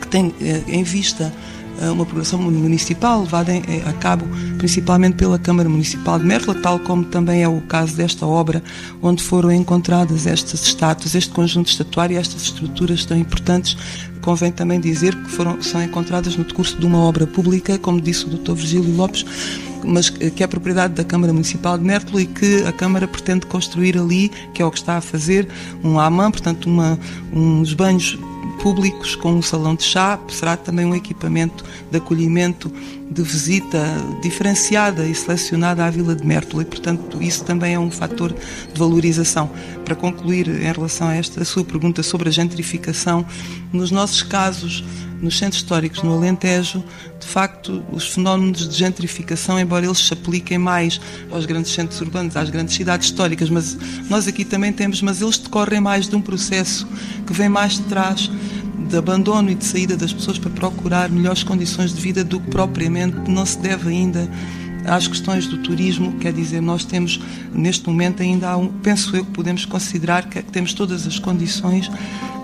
[0.00, 1.32] que tem eh, em vista
[1.80, 4.26] uma programação municipal levada eh, a cabo
[4.58, 8.62] principalmente pela Câmara Municipal de Mértola, tal como também é o caso desta obra,
[9.02, 13.76] onde foram encontradas estas estátuas, este conjunto estatuário e estas estruturas tão importantes.
[14.20, 18.24] Convém também dizer que foram, são encontradas no decurso de uma obra pública, como disse
[18.24, 18.52] o Dr.
[18.52, 19.24] Virgílio Lopes,
[19.84, 23.98] mas que é propriedade da Câmara Municipal de Mértola e que a Câmara pretende construir
[23.98, 25.48] ali, que é o que está a fazer,
[25.82, 26.96] um AMAN, portanto uma,
[27.32, 28.16] uns banhos
[28.62, 32.72] públicos com um salão de chá, será também um equipamento de acolhimento
[33.10, 33.84] de visita
[34.22, 38.78] diferenciada e selecionada à Vila de Mértola e, portanto, isso também é um fator de
[38.78, 39.50] valorização.
[39.84, 43.26] Para concluir, em relação a esta a sua pergunta sobre a gentrificação,
[43.72, 44.82] nos nossos casos,
[45.20, 46.82] nos centros históricos no Alentejo,
[47.20, 51.00] de facto, os fenómenos de gentrificação, embora eles se apliquem mais
[51.30, 53.78] aos grandes centros urbanos, às grandes cidades históricas, mas
[54.10, 56.88] nós aqui também temos, mas eles decorrem mais de um processo
[57.24, 58.30] que vem mais de trás
[58.88, 62.50] de abandono e de saída das pessoas para procurar melhores condições de vida do que
[62.50, 64.28] propriamente não se deve ainda
[64.84, 67.20] às questões do turismo, quer dizer, nós temos
[67.52, 71.90] neste momento ainda há um, penso eu que podemos considerar que temos todas as condições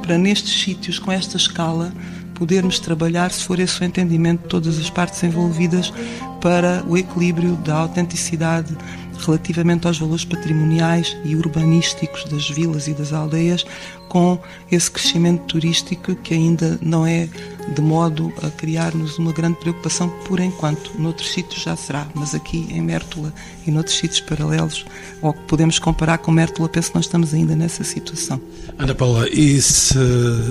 [0.01, 1.93] para nestes sítios com esta escala
[2.35, 5.93] podermos trabalhar, se for esse o entendimento de todas as partes envolvidas,
[6.41, 8.77] para o equilíbrio da autenticidade
[9.19, 13.65] relativamente aos valores patrimoniais e urbanísticos das vilas e das aldeias,
[14.09, 14.39] com
[14.71, 17.29] esse crescimento turístico que ainda não é
[17.75, 20.93] de modo a criar-nos uma grande preocupação por enquanto.
[20.99, 23.33] Noutros sítios já será, mas aqui em Mértola
[23.67, 24.87] e noutros sítios paralelos,
[25.21, 28.41] ou que podemos comparar com Mértola, penso que nós estamos ainda nessa situação.
[28.79, 29.95] Ana Paula, e se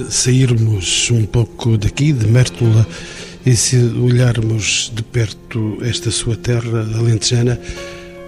[0.09, 2.85] sairmos um pouco daqui, de Mértola,
[3.45, 7.59] e se olharmos de perto esta sua terra alentejana,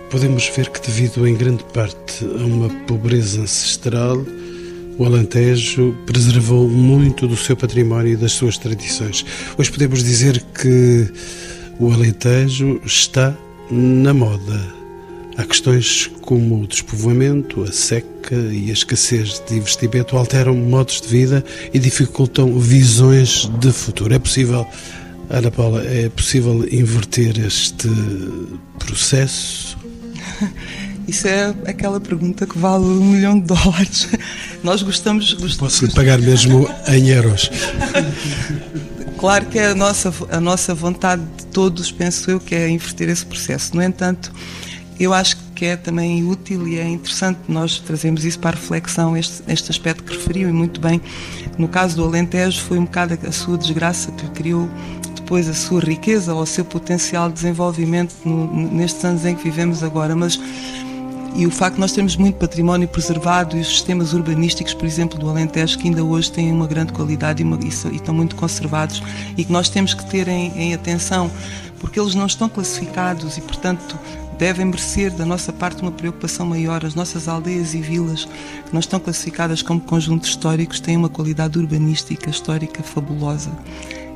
[0.10, 4.17] podemos ver que, devido em grande parte a uma pobreza ancestral,
[4.98, 9.26] o Alentejo preservou muito do seu património e das suas tradições.
[9.58, 11.08] Hoje podemos dizer que
[11.80, 13.38] o Alentejo está
[13.72, 14.60] na moda.
[15.38, 21.08] Há questões como o despovoamento, a seca e a escassez de investimento alteram modos de
[21.08, 24.13] vida e dificultam visões de futuro.
[24.13, 24.67] É possível,
[25.30, 27.88] Ana Paula, é possível inverter este
[28.78, 29.79] processo?
[31.08, 34.08] Isso é aquela pergunta que vale um milhão de dólares.
[34.63, 35.34] Nós gostamos.
[35.34, 37.49] gostamos Posso lhe pagar mesmo em euros.
[39.17, 43.10] Claro que é a nossa, a nossa vontade de todos, penso eu, que é inverter
[43.10, 43.75] esse processo.
[43.75, 44.32] No entanto,
[44.99, 49.17] eu acho que é também útil e é interessante nós trazermos isso para a reflexão,
[49.17, 51.02] este, este aspecto que referiu, e muito bem.
[51.58, 54.69] No caso do Alentejo, foi um bocado a sua desgraça que criou
[55.30, 59.44] depois a sua riqueza ou o seu potencial de desenvolvimento no, nestes anos em que
[59.44, 60.15] vivemos agora.
[60.15, 60.39] Mas
[61.36, 65.20] e o facto de nós termos muito património preservado e os sistemas urbanísticos, por exemplo,
[65.20, 69.04] do Alentejo, que ainda hoje têm uma grande qualidade e, uma, e estão muito conservados
[69.38, 71.30] e que nós temos que ter em, em atenção,
[71.80, 74.00] porque eles não estão classificados e, portanto,
[74.36, 76.84] devem merecer da nossa parte uma preocupação maior.
[76.84, 81.60] As nossas aldeias e vilas, que não estão classificadas como conjuntos históricos, têm uma qualidade
[81.60, 83.52] urbanística histórica fabulosa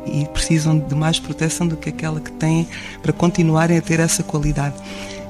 [0.05, 2.67] e precisam de mais proteção do que aquela que têm
[3.01, 4.75] para continuarem a ter essa qualidade.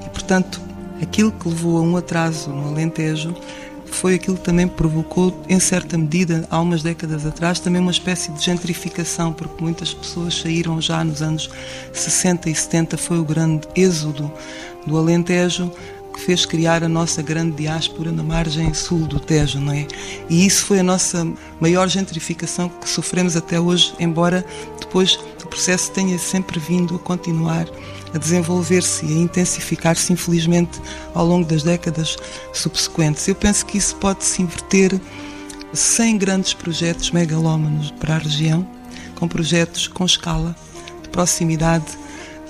[0.06, 0.62] E, portanto,
[1.02, 3.36] aquilo que levou a um atraso no Alentejo
[3.86, 8.32] foi aquilo que também provocou, em certa medida, há umas décadas atrás, também uma espécie
[8.32, 11.50] de gentrificação, porque muitas pessoas saíram já nos anos
[11.94, 14.32] 60 e 70, foi o grande êxodo
[14.86, 15.72] do Alentejo
[16.14, 19.88] que fez criar a nossa grande diáspora na margem sul do Tejo, não é?
[20.30, 21.28] E isso foi a nossa
[21.60, 24.46] maior gentrificação que sofremos até hoje, embora
[24.80, 27.68] depois o processo tenha sempre vindo a continuar
[28.14, 30.80] a desenvolver-se e a intensificar-se, infelizmente,
[31.14, 32.16] ao longo das décadas
[32.54, 33.28] subsequentes.
[33.28, 35.00] Eu penso que isso pode se inverter
[35.74, 38.68] sem grandes projetos megalómanos para a região,
[39.16, 40.56] com projetos com escala,
[41.02, 41.86] de proximidade,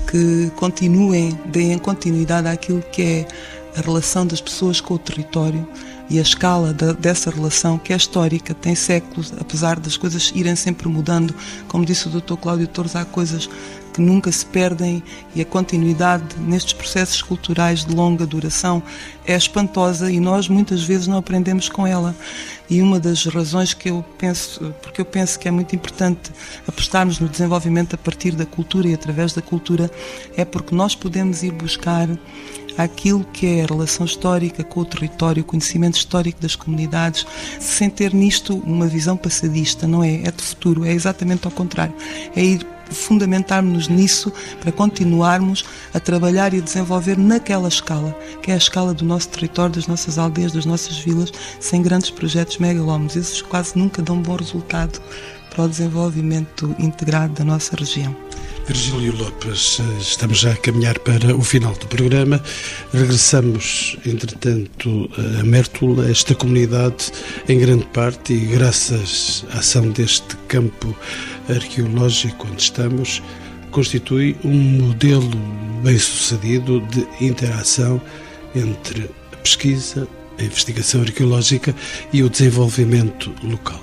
[0.10, 3.28] que continuem, deem continuidade àquilo que é
[3.76, 5.68] a relação das pessoas com o território
[6.10, 10.56] e a escala de, dessa relação, que é histórica, tem séculos, apesar das coisas irem
[10.56, 11.34] sempre mudando.
[11.68, 12.36] Como disse o Dr.
[12.36, 13.50] Cláudio Torres, há coisas
[13.94, 15.04] que nunca se perdem
[15.36, 18.82] e a continuidade nestes processos culturais de longa duração
[19.26, 22.16] é espantosa e nós muitas vezes não aprendemos com ela.
[22.70, 26.32] E uma das razões que eu penso, porque eu penso que é muito importante
[26.68, 29.92] apostarmos no desenvolvimento a partir da cultura e através da cultura,
[30.36, 32.10] é porque nós podemos ir buscar
[32.78, 37.26] àquilo que é a relação histórica com o território, o conhecimento histórico das comunidades,
[37.60, 40.16] sem ter nisto uma visão passadista, não é?
[40.24, 41.94] É de futuro, é exatamente ao contrário.
[42.36, 48.54] É ir fundamentarmos-nos nisso para continuarmos a trabalhar e a desenvolver naquela escala, que é
[48.54, 53.16] a escala do nosso território, das nossas aldeias, das nossas vilas, sem grandes projetos megalómanos.
[53.16, 55.02] Esses quase nunca dão bom resultado
[55.50, 58.16] para o desenvolvimento integrado da nossa região.
[58.66, 62.42] Virgílio Lopes, estamos já a caminhar para o final do programa.
[62.94, 67.12] Regressamos, entretanto, a Mértola, esta comunidade,
[67.50, 70.96] em grande parte, e graças à ação deste campo
[71.50, 73.22] arqueológico onde estamos,
[73.72, 75.38] constitui um modelo
[75.84, 78.02] bem sucedido de interação
[78.56, 80.08] entre a pesquisa,
[80.40, 81.76] a investigação arqueológica
[82.12, 83.82] e o desenvolvimento local.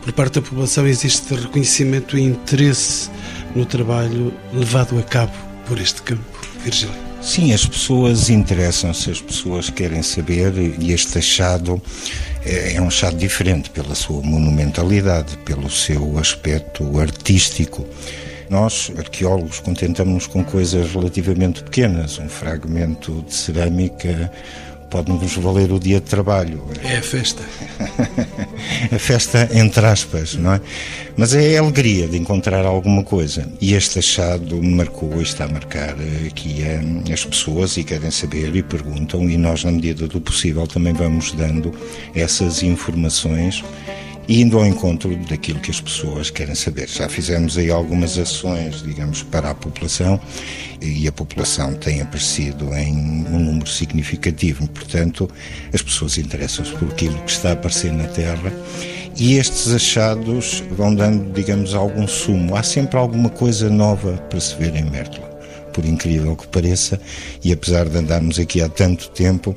[0.00, 3.10] Por parte da população existe reconhecimento e interesse
[3.54, 5.32] no trabalho levado a cabo
[5.66, 6.22] por este campo,
[6.64, 6.94] Virgílio.
[7.22, 11.80] Sim, as pessoas interessam-se, as pessoas querem saber e este achado
[12.44, 17.86] é, é um achado diferente pela sua monumentalidade, pelo seu aspecto artístico.
[18.50, 24.30] Nós, arqueólogos, contentamos-nos com coisas relativamente pequenas, um fragmento de cerâmica,
[24.92, 26.62] pode-nos valer o dia de trabalho.
[26.84, 27.42] É a festa.
[28.94, 30.60] a festa entre aspas, não é?
[31.16, 33.50] Mas é a alegria de encontrar alguma coisa.
[33.58, 38.54] E este achado marcou e está a marcar aqui eh, as pessoas e querem saber
[38.54, 41.72] e perguntam, e nós, na medida do possível, também vamos dando
[42.14, 43.64] essas informações
[44.40, 46.88] indo ao encontro daquilo que as pessoas querem saber.
[46.88, 50.18] Já fizemos aí algumas ações, digamos, para a população
[50.80, 54.66] e a população tem aparecido em um número significativo.
[54.68, 55.28] Portanto,
[55.72, 58.52] as pessoas interessam-se por aquilo que está a aparecer na Terra
[59.16, 62.56] e estes achados vão dando, digamos, algum sumo.
[62.56, 65.28] Há sempre alguma coisa nova para se ver em Mértola,
[65.74, 66.98] por incrível que pareça,
[67.44, 69.54] e apesar de andarmos aqui há tanto tempo,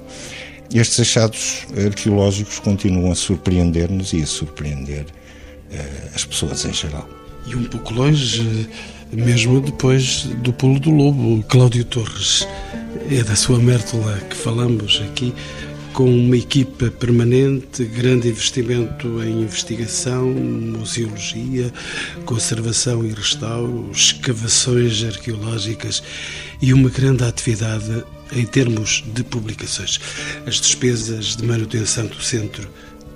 [0.74, 7.08] estes achados arqueológicos continuam a surpreender-nos e a surpreender uh, as pessoas em geral.
[7.48, 8.68] E um pouco longe,
[9.12, 12.48] mesmo depois do Pulo do Lobo, Cláudio Torres,
[13.12, 15.34] é da sua Mértola que falamos aqui,
[15.94, 21.72] com uma equipa permanente, grande investimento em investigação, museologia,
[22.26, 26.04] conservação e restauro, escavações arqueológicas
[26.62, 30.00] e uma grande atividade em termos de publicações.
[30.46, 32.70] As despesas de manutenção do centro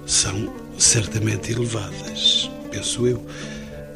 [0.05, 3.25] são certamente elevadas, penso eu.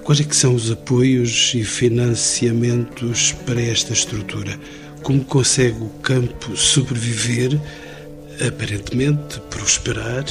[0.03, 4.59] Quais é que são os apoios e financiamentos para esta estrutura?
[5.01, 7.59] Como consegue o campo sobreviver,
[8.45, 10.25] aparentemente prosperar,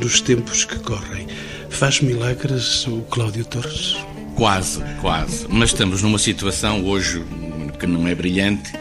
[0.00, 1.28] nos tempos que correm?
[1.70, 3.96] Faz milagres o Cláudio Torres?
[4.34, 5.46] Quase, quase.
[5.48, 7.24] Mas estamos numa situação hoje
[7.78, 8.72] que não é brilhante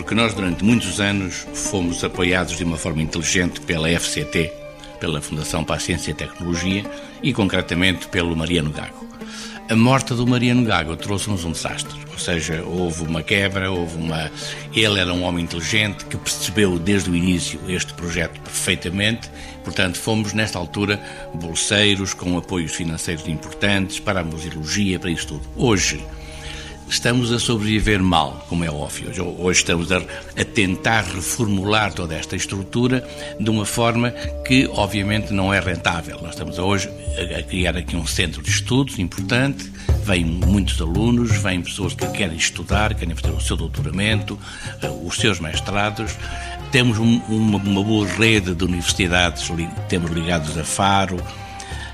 [0.00, 4.50] porque nós durante muitos anos fomos apoiados de uma forma inteligente pela FCT,
[4.98, 6.90] pela Fundação para a Ciência e Tecnologia
[7.22, 9.06] e concretamente pelo Mariano Gago.
[9.68, 14.32] A morte do Mariano Gago trouxe-nos um desastre, ou seja, houve uma quebra, houve uma.
[14.74, 19.30] Ele era um homem inteligente que percebeu desde o início este projeto perfeitamente,
[19.62, 20.98] portanto, fomos nesta altura
[21.34, 25.46] bolseiros com apoios financeiros importantes para a museologia, para isso tudo.
[25.54, 26.02] Hoje,
[26.90, 29.10] estamos a sobreviver mal, como é óbvio.
[29.38, 33.06] Hoje estamos a, a, tentar reformular toda esta estrutura
[33.38, 34.10] de uma forma
[34.44, 36.20] que, obviamente, não é rentável.
[36.20, 39.70] Nós estamos hoje a, a criar aqui um centro de estudos importante,
[40.04, 44.36] vêm muitos alunos, vêm pessoas que querem estudar, querem fazer o seu doutoramento,
[44.82, 46.16] eh, os seus mestrados.
[46.72, 49.48] Temos um, uma, uma boa rede de universidades,
[49.88, 51.18] temos ligados a Faro,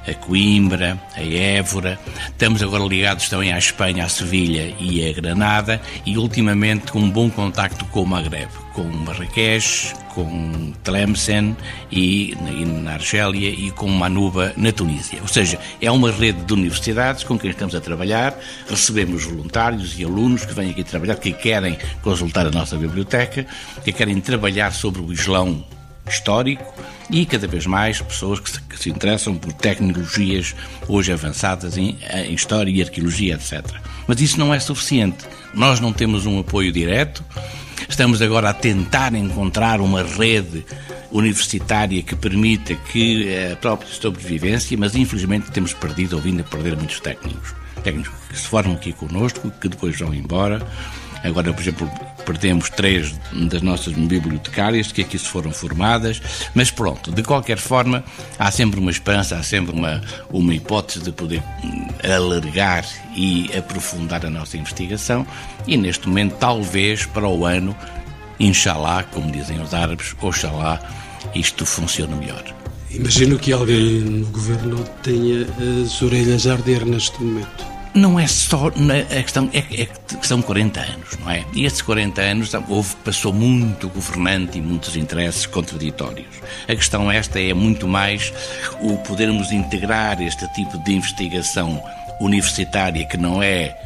[0.07, 1.99] a Coimbra, a Évora.
[2.29, 7.11] Estamos agora ligados também à Espanha, à Sevilha e a Granada e ultimamente com um
[7.11, 11.57] bom contacto com o Maghreb, com Marrakech, com Tlemcen
[11.91, 15.21] e, e na Argélia e com Manuba na Tunísia.
[15.21, 18.35] Ou seja, é uma rede de universidades com quem estamos a trabalhar,
[18.69, 23.47] recebemos voluntários e alunos que vêm aqui trabalhar, que querem consultar a nossa biblioteca,
[23.85, 25.65] que querem trabalhar sobre o Islão
[26.09, 26.75] histórico
[27.11, 30.55] e cada vez mais pessoas que se, que se interessam por tecnologias
[30.89, 33.65] hoje avançadas em, em, história e arqueologia, etc.
[34.07, 35.25] Mas isso não é suficiente.
[35.55, 37.25] Nós não temos um apoio direto.
[37.89, 40.65] Estamos agora a tentar encontrar uma rede
[41.11, 46.77] universitária que permita que a própria sobrevivência, mas infelizmente temos perdido ou vindo a perder
[46.77, 47.55] muitos técnicos.
[47.83, 50.67] Técnicos que se formam aqui connosco, que depois vão embora
[51.23, 51.91] Agora, por exemplo,
[52.25, 53.15] perdemos três
[53.49, 56.21] das nossas bibliotecárias que aqui se foram formadas,
[56.55, 58.05] mas pronto, de qualquer forma,
[58.39, 64.27] há sempre uma esperança, há sempre uma, uma hipótese de poder hum, alargar e aprofundar
[64.27, 65.27] a nossa investigação
[65.67, 67.75] e neste momento, talvez para o ano,
[68.41, 70.81] inshallah, como dizem os árabes, oxalá
[71.35, 72.45] isto funcione melhor.
[72.91, 75.47] Imagino que alguém no governo tenha
[75.85, 80.43] as orelhas a arder neste momento não é só a questão é, é que são
[80.43, 81.45] 40 anos, não é?
[81.55, 86.27] E esses 40 anos houve passou muito governante e muitos interesses contraditórios.
[86.69, 88.33] A questão esta é muito mais
[88.81, 91.83] o podermos integrar este tipo de investigação
[92.21, 93.77] universitária que não é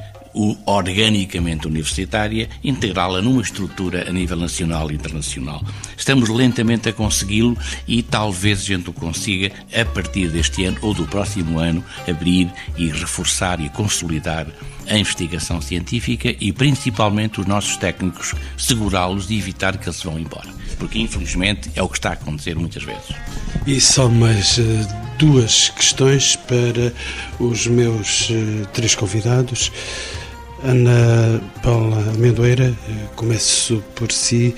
[0.67, 5.63] organicamente universitária, integrá-la numa estrutura a nível nacional e internacional.
[5.97, 7.57] Estamos lentamente a consegui-lo
[7.87, 12.51] e talvez a gente o consiga a partir deste ano ou do próximo ano abrir
[12.77, 14.47] e reforçar e consolidar
[14.89, 20.49] a investigação científica e principalmente os nossos técnicos segurá-los e evitar que eles vão embora.
[20.79, 23.15] Porque infelizmente é o que está a acontecer muitas vezes.
[23.67, 24.63] E só mais uh,
[25.19, 26.93] duas questões para
[27.39, 29.71] os meus uh, três convidados.
[30.63, 32.75] Ana Paula Amendoeira,
[33.17, 34.55] começo por si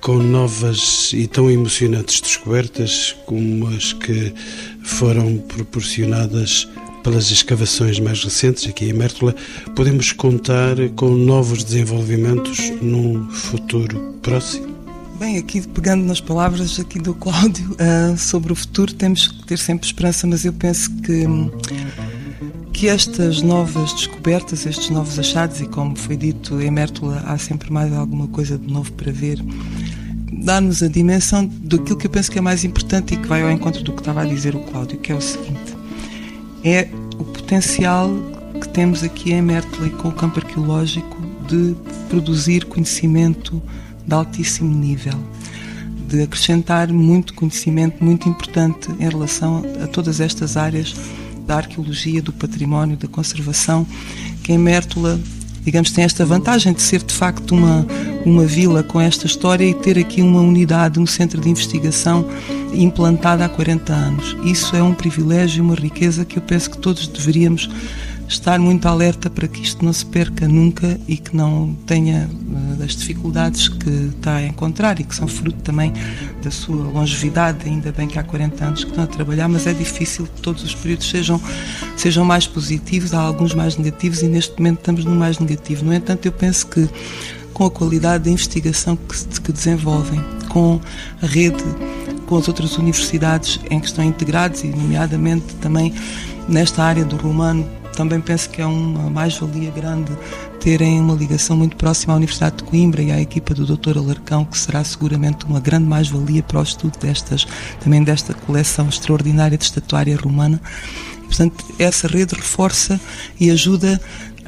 [0.00, 4.34] com novas e tão emocionantes descobertas como as que
[4.82, 6.68] foram proporcionadas
[7.04, 9.34] pelas escavações mais recentes aqui em Mértola,
[9.76, 14.72] podemos contar com novos desenvolvimentos num futuro próximo?
[15.18, 19.58] Bem, aqui pegando nas palavras aqui do Cláudio uh, sobre o futuro, temos que ter
[19.58, 21.48] sempre esperança, mas eu penso que hum,
[22.72, 27.72] que estas novas descobertas, estes novos achados, e como foi dito em Mértola, há sempre
[27.72, 29.38] mais alguma coisa de novo para ver,
[30.32, 33.50] dá-nos a dimensão daquilo que eu penso que é mais importante e que vai ao
[33.50, 35.76] encontro do que estava a dizer o Cláudio, que é o seguinte:
[36.64, 38.10] é o potencial
[38.60, 41.76] que temos aqui em Mértola e com o campo arqueológico de
[42.08, 43.62] produzir conhecimento
[44.06, 45.18] de altíssimo nível
[46.08, 50.94] de acrescentar muito conhecimento muito importante em relação a todas estas áreas
[51.46, 53.86] da arqueologia, do património, da conservação,
[54.42, 55.20] que em Mértola,
[55.62, 57.86] digamos, tem esta vantagem de ser de facto uma,
[58.24, 62.26] uma vila com esta história e ter aqui uma unidade, um centro de investigação
[62.72, 64.36] implantada há 40 anos.
[64.44, 67.68] Isso é um privilégio, uma riqueza que eu penso que todos deveríamos
[68.28, 72.82] estar muito alerta para que isto não se perca nunca e que não tenha uh,
[72.82, 75.92] as dificuldades que está a encontrar e que são fruto também
[76.42, 79.72] da sua longevidade, ainda bem que há 40 anos que estão a trabalhar, mas é
[79.72, 81.40] difícil que todos os períodos sejam,
[81.96, 85.84] sejam mais positivos, há alguns mais negativos e neste momento estamos no mais negativo.
[85.84, 86.88] No entanto, eu penso que
[87.52, 90.80] com a qualidade da investigação que, que desenvolvem, com
[91.20, 91.62] a rede,
[92.26, 95.94] com as outras universidades em que estão integrados e nomeadamente também
[96.48, 100.12] nesta área do romano também penso que é uma mais-valia grande
[100.60, 103.98] terem uma ligação muito próxima à Universidade de Coimbra e à equipa do Dr.
[103.98, 107.46] Alarcão, que será seguramente uma grande mais-valia para o estudo destas,
[107.80, 110.60] também desta coleção extraordinária de estatuária romana.
[111.26, 113.00] Portanto, essa rede reforça
[113.40, 114.00] e ajuda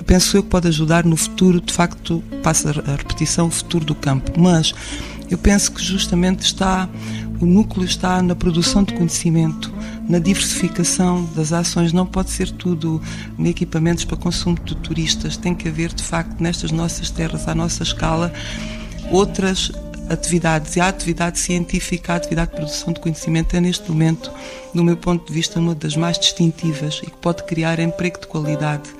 [0.02, 3.94] penso eu que pode ajudar no futuro, de facto, passa a repetição, o futuro do
[3.94, 4.38] campo.
[4.38, 4.74] Mas
[5.30, 6.88] eu penso que justamente está,
[7.40, 9.72] o núcleo está na produção de conhecimento,
[10.08, 11.92] na diversificação das ações.
[11.92, 13.00] Não pode ser tudo
[13.38, 15.36] em equipamentos para consumo de turistas.
[15.36, 18.32] Tem que haver, de facto, nestas nossas terras, à nossa escala,
[19.10, 19.70] outras
[20.08, 20.76] atividades.
[20.76, 24.30] E a atividade científica, a atividade de produção de conhecimento é, neste momento,
[24.74, 28.26] do meu ponto de vista, uma das mais distintivas e que pode criar emprego de
[28.26, 28.90] qualidade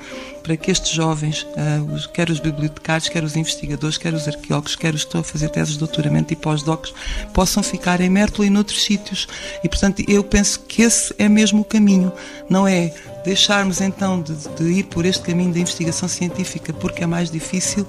[0.45, 4.95] para que estes jovens, uh, quer os bibliotecários, quer os investigadores, quer os arqueólogos, quer
[4.95, 6.93] os que estão a fazer teses de doutoramento e pós-docs,
[7.33, 9.27] possam ficar em Mértola e noutros sítios.
[9.65, 12.13] E, portanto, eu penso que esse é mesmo o caminho.
[12.49, 12.93] Não é
[13.25, 17.87] deixarmos, então, de, de ir por este caminho da investigação científica porque é mais difícil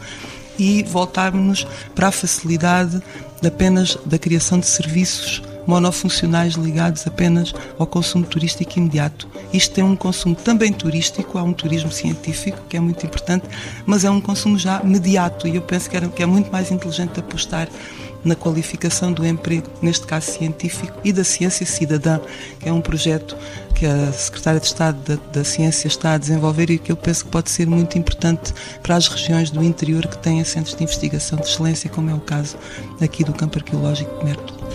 [0.58, 3.02] e voltarmos para a facilidade
[3.46, 9.28] apenas da criação de serviços monofuncionais ligados apenas ao consumo turístico imediato.
[9.52, 13.46] Isto é um consumo também turístico, há um turismo científico que é muito importante,
[13.86, 16.72] mas é um consumo já imediato e eu penso que, era, que é muito mais
[16.72, 17.68] inteligente apostar
[18.26, 22.20] na qualificação do emprego, neste caso científico, e da ciência cidadã,
[22.60, 23.38] que é um projeto
[23.76, 27.26] que a Secretária de Estado da, da, Ciência está a desenvolver e que eu penso
[27.26, 31.38] que pode ser muito importante para as regiões do interior que têm centros de investigação
[31.38, 32.58] de excelência, como é o caso
[33.00, 34.66] aqui do Campo Arqueológico de Mértola.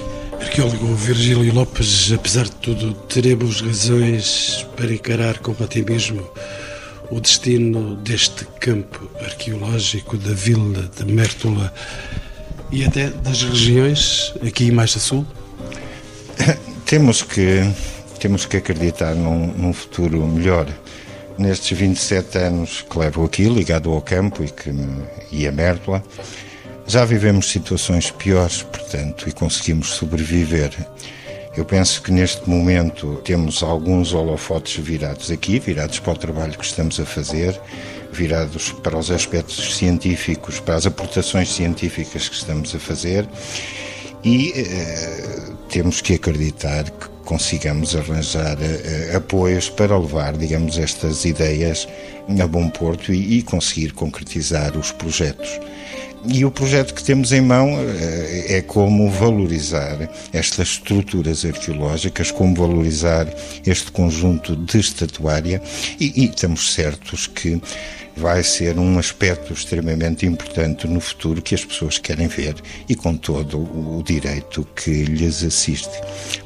[0.41, 6.27] Arqueólogo Virgílio Lopes, apesar de tudo, teremos razões para encarar com otimismo
[7.11, 11.73] o destino deste campo arqueológico da vila de Mértola
[12.73, 15.27] e até das regiões aqui mais a sul?
[16.87, 17.63] temos que
[18.19, 20.67] temos que acreditar num, num, futuro melhor.
[21.39, 24.71] Nestes 27 anos que levo aqui, ligado ao campo e, que,
[25.33, 26.03] e a Mértola,
[26.87, 30.71] já vivemos situações piores, portanto, e conseguimos sobreviver.
[31.57, 36.65] Eu penso que neste momento temos alguns holofotes virados aqui, virados para o trabalho que
[36.65, 37.59] estamos a fazer,
[38.13, 43.27] virados para os aspectos científicos, para as aportações científicas que estamos a fazer
[44.23, 51.89] e eh, temos que acreditar que consigamos arranjar eh, apoios para levar, digamos, estas ideias
[52.41, 55.59] a bom porto e, e conseguir concretizar os projetos.
[56.29, 59.97] E o projeto que temos em mão eh, é como valorizar
[60.33, 63.27] estas estruturas arqueológicas, como valorizar
[63.67, 65.63] este conjunto de estatuária,
[65.99, 67.61] e, e estamos certos que
[68.17, 72.55] vai ser um aspecto extremamente importante no futuro que as pessoas querem ver
[72.89, 75.91] e com todo o direito que lhes assiste.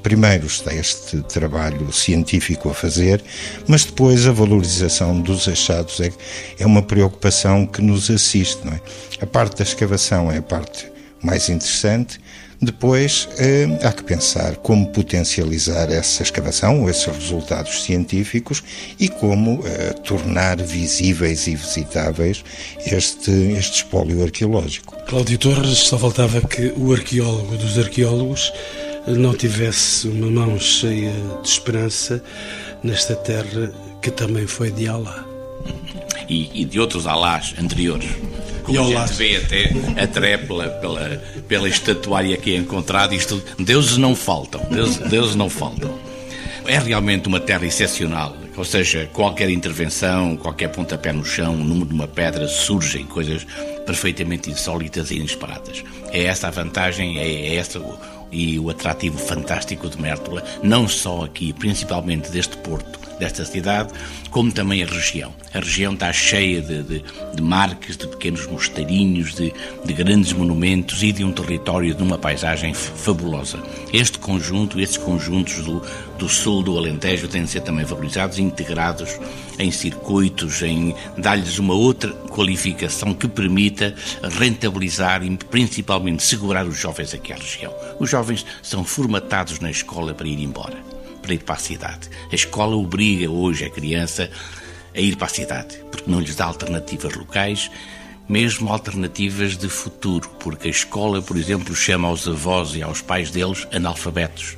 [0.02, 3.22] Primeiro está este trabalho científico a fazer,
[3.66, 6.12] mas depois a valorização dos achados é,
[6.58, 8.64] é uma preocupação que nos assiste.
[8.64, 8.80] Não é?
[9.20, 10.92] A parte da escavação é a parte
[11.22, 12.20] mais interessante
[12.60, 18.62] depois, eh, há que pensar como potencializar essa escavação, esses resultados científicos
[18.98, 22.44] e como eh, tornar visíveis e visitáveis
[22.86, 24.96] este, este espólio arqueológico.
[25.06, 28.52] Cláudio Torres, só faltava que o arqueólogo dos arqueólogos
[29.06, 32.22] não tivesse uma mão cheia de esperança
[32.82, 35.24] nesta terra que também foi de Alá.
[36.28, 38.08] E, e de outros Alás anteriores.
[38.62, 39.70] Como a gente vê até,
[40.02, 45.50] até pela, pela, pela estatuária que é encontrada, isto, deuses não faltam, deuses, deuses não
[45.50, 45.94] faltam.
[46.66, 51.88] É realmente uma terra excepcional, ou seja, qualquer intervenção, qualquer pontapé no chão, no número
[51.88, 53.46] de uma pedra, surgem coisas
[53.84, 55.84] perfeitamente insólitas e inesperadas.
[56.10, 57.98] É essa a vantagem, é, é essa o,
[58.32, 63.92] e o atrativo fantástico de Mértola, não só aqui, principalmente deste porto, desta cidade,
[64.30, 65.32] como também a região.
[65.52, 67.04] A região está cheia de, de,
[67.34, 69.52] de marcas, de pequenos mosteirinhos, de,
[69.84, 73.62] de, grandes monumentos e de um território, de uma paisagem fabulosa.
[73.92, 75.82] Este conjunto, estes conjuntos do,
[76.18, 79.18] do sul do Alentejo têm de ser também valorizados integrados
[79.58, 87.14] em circuitos, em dar-lhes uma outra qualificação que permita rentabilizar e principalmente segurar os jovens
[87.14, 87.72] aqui à região.
[87.98, 90.93] Os jovens são formatados na escola para ir embora
[91.24, 92.10] para ir para a cidade.
[92.30, 94.30] A escola obriga hoje a criança
[94.94, 97.70] a ir para a cidade, porque não lhes dá alternativas locais,
[98.28, 103.30] mesmo alternativas de futuro, porque a escola, por exemplo, chama aos avós e aos pais
[103.30, 104.56] deles analfabetos.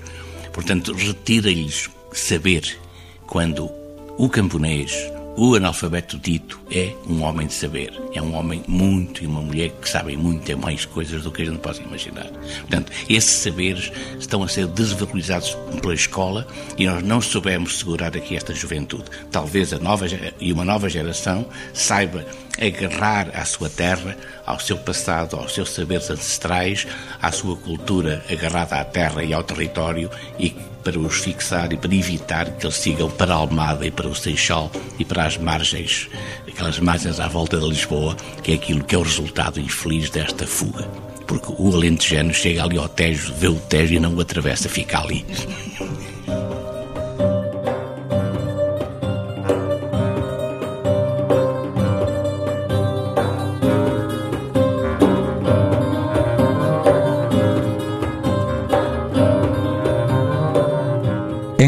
[0.53, 2.79] Portanto, retira-lhes saber
[3.27, 3.71] quando
[4.19, 4.93] o camponês
[5.37, 9.71] o analfabeto dito é um homem de saber, é um homem muito e uma mulher
[9.71, 12.27] que sabem muito mais coisas do que a gente pode imaginar.
[12.61, 16.47] Portanto, esses saberes estão a ser desvalorizados pela escola
[16.79, 19.05] e nós não soubemos segurar aqui esta juventude.
[19.31, 20.07] Talvez a nova
[20.41, 22.25] e uma nova geração saiba
[22.59, 24.17] agarrar à sua terra,
[24.47, 26.87] ao seu passado, aos seus saberes ancestrais,
[27.21, 30.55] à sua cultura agarrada à terra e ao território e
[30.87, 34.71] para os fixar e para evitar que eles sigam para Almada e para o Seixal
[35.01, 36.09] e para as margens,
[36.47, 40.47] aquelas margens à volta de Lisboa, que é aquilo que é o resultado infeliz desta
[40.47, 40.85] fuga.
[41.27, 45.01] Porque o alentejano chega ali ao Tejo, vê o Tejo e não o atravessa, fica
[45.01, 45.27] ali.